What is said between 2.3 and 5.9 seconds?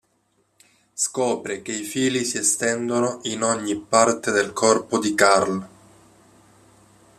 estendono in ogni parte del corpo di Carl.